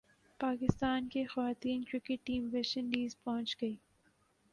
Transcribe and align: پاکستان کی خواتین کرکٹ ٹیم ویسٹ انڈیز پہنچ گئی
پاکستان 0.39 1.07
کی 1.09 1.23
خواتین 1.25 1.83
کرکٹ 1.83 2.25
ٹیم 2.25 2.47
ویسٹ 2.53 2.77
انڈیز 2.77 3.15
پہنچ 3.23 3.55
گئی 3.61 3.75